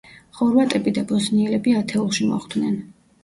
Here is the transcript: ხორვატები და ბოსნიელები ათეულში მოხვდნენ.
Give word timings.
ხორვატები 0.37 0.93
და 0.95 1.03
ბოსნიელები 1.11 1.75
ათეულში 1.81 2.31
მოხვდნენ. 2.31 2.81